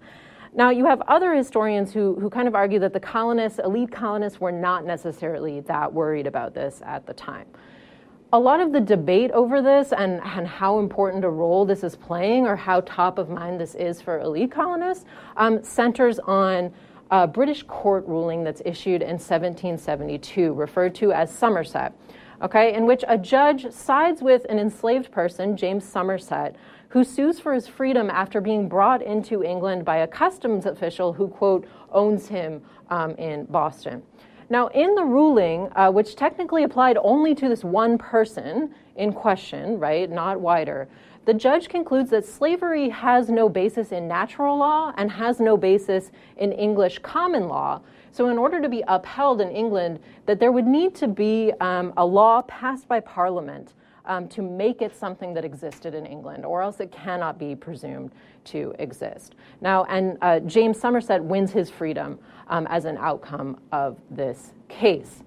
[0.56, 4.40] Now, you have other historians who, who kind of argue that the colonists, elite colonists,
[4.40, 7.46] were not necessarily that worried about this at the time.
[8.32, 11.94] A lot of the debate over this and, and how important a role this is
[11.94, 15.04] playing or how top of mind this is for elite colonists
[15.36, 16.72] um, centers on
[17.10, 21.92] a British court ruling that's issued in 1772, referred to as Somerset,
[22.40, 26.56] okay, in which a judge sides with an enslaved person, James Somerset,
[26.88, 31.28] who sues for his freedom after being brought into England by a customs official who,
[31.28, 34.02] quote, owns him um, in Boston.
[34.48, 39.78] Now, in the ruling, uh, which technically applied only to this one person in question,
[39.78, 40.88] right, not wider,
[41.24, 46.12] the judge concludes that slavery has no basis in natural law and has no basis
[46.36, 47.80] in English common law.
[48.12, 51.92] So, in order to be upheld in England, that there would need to be um,
[51.96, 53.74] a law passed by Parliament
[54.06, 58.12] um, to make it something that existed in England, or else it cannot be presumed
[58.44, 59.34] to exist.
[59.60, 65.22] Now, and uh, James Somerset wins his freedom um, as an outcome of this case.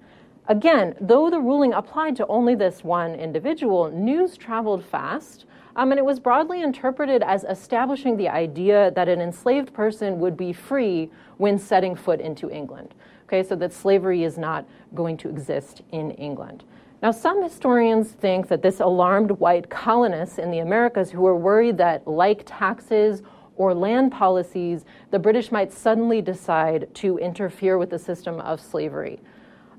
[0.48, 5.44] Again, though the ruling applied to only this one individual, news traveled fast.
[5.76, 10.36] Um, and it was broadly interpreted as establishing the idea that an enslaved person would
[10.36, 12.92] be free when setting foot into England.
[13.26, 16.64] Okay, so that slavery is not going to exist in England.
[17.02, 21.78] Now, some historians think that this alarmed white colonists in the Americas who were worried
[21.78, 23.22] that, like taxes
[23.56, 29.18] or land policies, the British might suddenly decide to interfere with the system of slavery.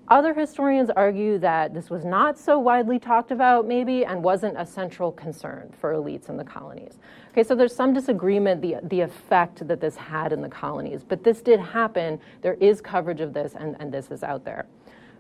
[0.08, 4.66] Other historians argue that this was not so widely talked about, maybe, and wasn't a
[4.66, 6.98] central concern for elites in the colonies.
[7.32, 11.24] Okay, so there's some disagreement the, the effect that this had in the colonies, but
[11.24, 12.20] this did happen.
[12.42, 14.66] There is coverage of this, and, and this is out there.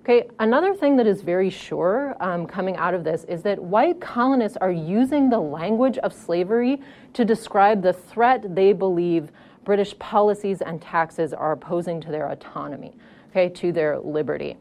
[0.03, 4.01] Okay, another thing that is very sure um, coming out of this is that white
[4.01, 6.81] colonists are using the language of slavery
[7.13, 9.31] to describe the threat they believe
[9.63, 12.95] British policies and taxes are posing to their autonomy,
[13.29, 14.57] okay, to their liberty.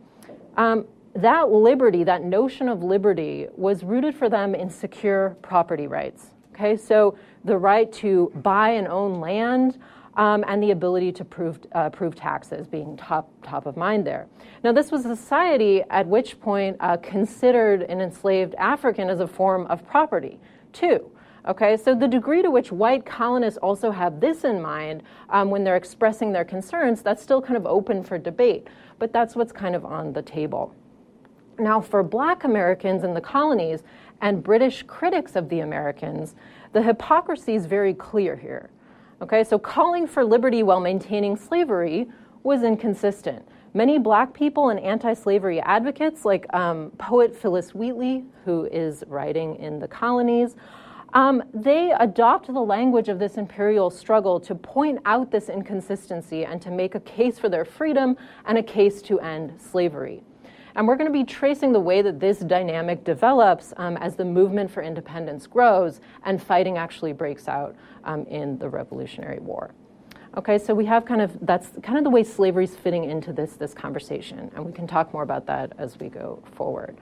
[0.58, 0.84] Um,
[1.14, 6.32] that liberty, that notion of liberty, was rooted for them in secure property rights.
[6.52, 7.16] Okay, so
[7.46, 9.78] the right to buy and own land,
[10.16, 14.26] um, and the ability to prove, uh, prove taxes being top, top of mind there.
[14.64, 19.26] Now, this was a society at which point uh, considered an enslaved African as a
[19.26, 20.38] form of property,
[20.72, 21.10] too.
[21.48, 25.64] Okay, so the degree to which white colonists also have this in mind um, when
[25.64, 29.74] they're expressing their concerns, that's still kind of open for debate, but that's what's kind
[29.74, 30.74] of on the table.
[31.58, 33.82] Now, for black Americans in the colonies
[34.20, 36.34] and British critics of the Americans,
[36.72, 38.70] the hypocrisy is very clear here.
[39.22, 42.08] Okay, so calling for liberty while maintaining slavery
[42.42, 43.46] was inconsistent.
[43.74, 49.56] Many black people and anti slavery advocates, like um, poet Phillis Wheatley, who is writing
[49.56, 50.56] in the colonies,
[51.12, 56.62] um, they adopt the language of this imperial struggle to point out this inconsistency and
[56.62, 58.16] to make a case for their freedom
[58.46, 60.22] and a case to end slavery.
[60.74, 64.24] And we're going to be tracing the way that this dynamic develops um, as the
[64.24, 69.72] movement for independence grows and fighting actually breaks out um, in the Revolutionary War.
[70.36, 73.32] Okay, so we have kind of that's kind of the way slavery is fitting into
[73.32, 76.96] this this conversation, and we can talk more about that as we go forward.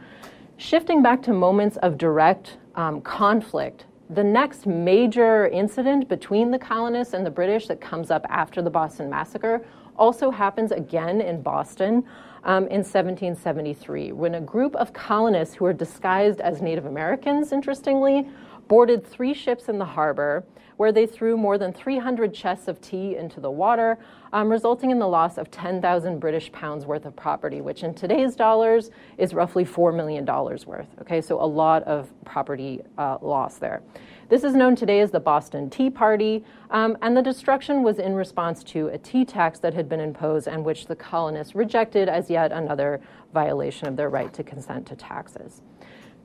[0.56, 7.12] Shifting back to moments of direct um, conflict, the next major incident between the colonists
[7.12, 9.62] and the British that comes up after the Boston Massacre
[9.98, 12.04] also happens again in Boston
[12.45, 18.28] um, in 1773, when a group of colonists who were disguised as Native Americans, interestingly,
[18.68, 20.45] boarded three ships in the harbor
[20.78, 23.99] where they threw more than 300 chests of tea into the water,
[24.32, 28.36] um, resulting in the loss of 10,000 British pounds worth of property, which in today's
[28.36, 30.86] dollars is roughly $4 million worth.
[31.01, 33.82] Okay, so a lot of property uh, loss there.
[34.29, 38.14] This is known today as the Boston Tea Party, um, and the destruction was in
[38.14, 42.29] response to a tea tax that had been imposed and which the colonists rejected as
[42.29, 43.01] yet another
[43.33, 45.62] violation of their right to consent to taxes.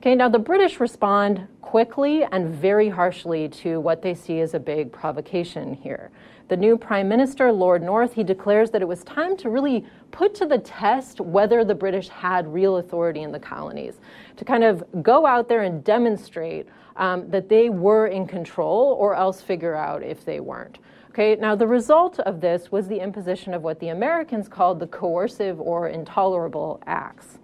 [0.00, 4.60] Okay, now the British respond quickly and very harshly to what they see as a
[4.60, 6.10] big provocation here.
[6.48, 10.34] The new Prime Minister, Lord North, he declares that it was time to really put
[10.34, 13.98] to the test whether the British had real authority in the colonies,
[14.36, 19.14] to kind of go out there and demonstrate um, that they were in control or
[19.14, 20.78] else figure out if they weren't.
[21.10, 24.86] Okay, now the result of this was the imposition of what the Americans called the
[24.88, 27.38] coercive or intolerable acts.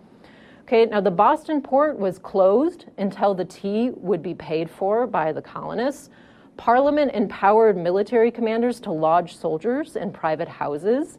[0.62, 5.32] Okay, now the Boston port was closed until the tea would be paid for by
[5.32, 6.11] the colonists.
[6.57, 11.18] Parliament empowered military commanders to lodge soldiers in private houses.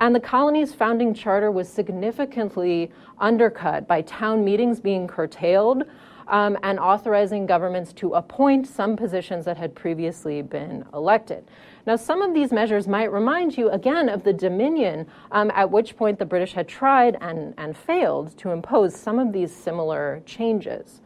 [0.00, 5.84] And the colony's founding charter was significantly undercut by town meetings being curtailed
[6.28, 11.44] um, and authorizing governments to appoint some positions that had previously been elected.
[11.86, 15.96] Now, some of these measures might remind you again of the Dominion, um, at which
[15.96, 21.00] point the British had tried and, and failed to impose some of these similar changes.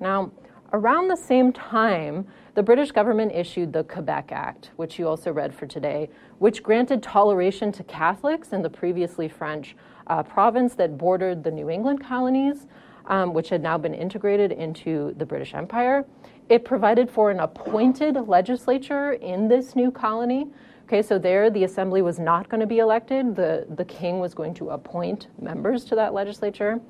[0.00, 0.32] Now,
[0.72, 5.54] around the same time, the British government issued the Quebec Act, which you also read
[5.54, 9.76] for today, which granted toleration to Catholics in the previously French
[10.06, 12.66] uh, province that bordered the New England colonies,
[13.06, 16.04] um, which had now been integrated into the British Empire.
[16.48, 20.46] It provided for an appointed legislature in this new colony.
[20.84, 23.34] Okay, so there the assembly was not going to be elected.
[23.34, 26.80] The, the king was going to appoint members to that legislature.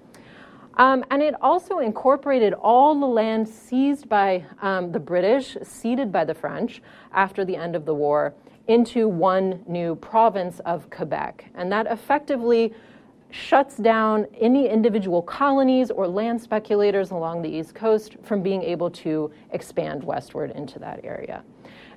[0.76, 6.24] Um, and it also incorporated all the land seized by um, the British, ceded by
[6.24, 8.34] the French after the end of the war,
[8.68, 11.46] into one new province of Quebec.
[11.54, 12.74] And that effectively
[13.30, 18.90] shuts down any individual colonies or land speculators along the East Coast from being able
[18.90, 21.42] to expand westward into that area.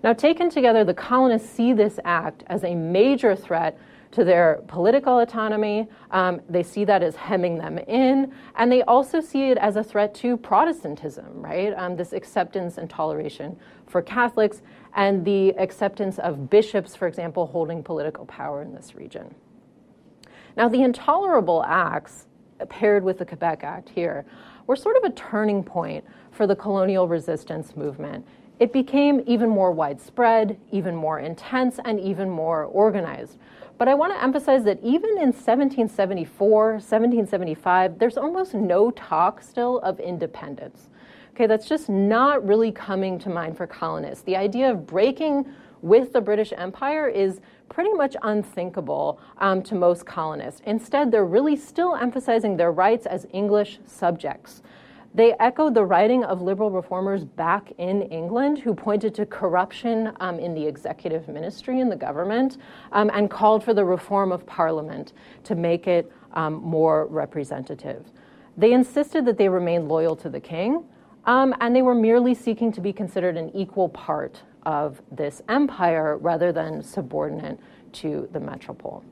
[0.04, 3.78] Now, taken together, the colonists see this act as a major threat
[4.12, 5.88] to their political autonomy.
[6.12, 9.84] Um, they see that as hemming them in, and they also see it as a
[9.84, 11.74] threat to Protestantism, right?
[11.78, 14.62] Um, this acceptance and toleration for Catholics,
[14.96, 19.36] and the acceptance of bishops, for example, holding political power in this region.
[20.60, 22.28] Now, the intolerable acts
[22.68, 24.26] paired with the Quebec Act here
[24.68, 28.28] were sort of a turning point for the colonial resistance movement.
[28.60, 33.38] It became even more widespread, even more intense, and even more organized.
[33.78, 39.80] But I want to emphasize that even in 1774, 1775, there's almost no talk still
[39.80, 40.89] of independence.
[41.36, 44.26] Okay, that's just not really coming to mind for colonists.
[44.26, 45.45] The idea of breaking
[45.82, 47.39] with the British Empire is
[47.70, 50.62] pretty much unthinkable um, to most colonists.
[50.66, 54.62] Instead, they're really still emphasizing their rights as English subjects.
[55.14, 60.38] They echoed the writing of liberal reformers back in England who pointed to corruption um,
[60.38, 62.58] in the executive ministry and the government
[62.92, 65.14] um, and called for the reform of parliament
[65.46, 68.06] to make it um, more representative.
[68.56, 70.84] They insisted that they remain loyal to the king,
[71.26, 76.18] um, and they were merely seeking to be considered an equal part of this empire
[76.18, 77.60] rather than subordinate
[77.93, 79.03] to the metropole.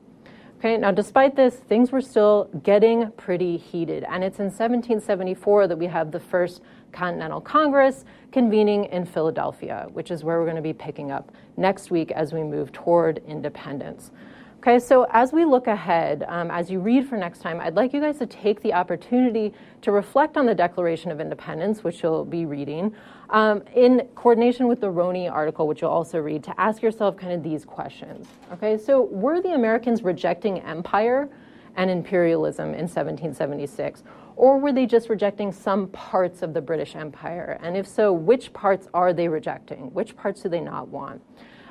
[0.58, 5.78] Okay, now despite this, things were still getting pretty heated, and it's in 1774 that
[5.78, 10.62] we have the first Continental Congress convening in Philadelphia, which is where we're going to
[10.62, 14.10] be picking up next week as we move toward independence.
[14.58, 17.92] Okay, so as we look ahead, um, as you read for next time, I'd like
[17.92, 22.24] you guys to take the opportunity to reflect on the Declaration of Independence, which you'll
[22.24, 22.92] be reading,
[23.30, 27.32] um, in coordination with the Roney article, which you'll also read, to ask yourself kind
[27.32, 28.26] of these questions.
[28.52, 31.28] Okay, so were the Americans rejecting empire
[31.76, 34.02] and imperialism in 1776?
[34.36, 37.58] Or were they just rejecting some parts of the British Empire?
[37.62, 39.92] And if so, which parts are they rejecting?
[39.92, 41.22] Which parts do they not want?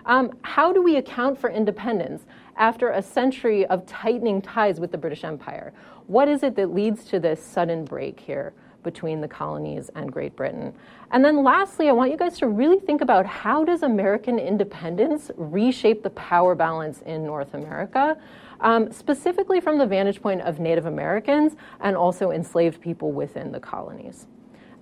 [0.05, 4.97] Um, how do we account for independence after a century of tightening ties with the
[4.97, 5.73] British Empire?
[6.07, 8.53] What is it that leads to this sudden break here
[8.83, 10.73] between the colonies and Great Britain.
[11.11, 15.31] And then lastly, I want you guys to really think about how does American independence
[15.35, 18.17] reshape the power balance in North America,
[18.61, 23.59] um, specifically from the vantage point of Native Americans and also enslaved people within the
[23.59, 24.27] colonies.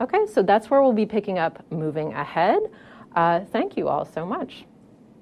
[0.01, 2.59] Okay, so that's where we'll be picking up moving ahead.
[3.15, 4.65] Uh, thank you all so much.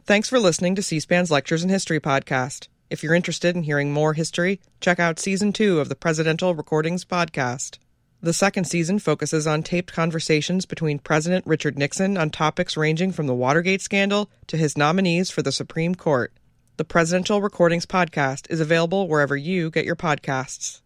[0.06, 2.68] Thanks for listening to C SPAN's Lectures in History podcast.
[2.90, 7.06] If you're interested in hearing more history, check out season two of the Presidential Recordings
[7.06, 7.78] podcast.
[8.24, 13.28] The second season focuses on taped conversations between President Richard Nixon on topics ranging from
[13.28, 16.32] the Watergate scandal to his nominees for the Supreme Court.
[16.78, 20.83] The Presidential Recordings Podcast is available wherever you get your podcasts.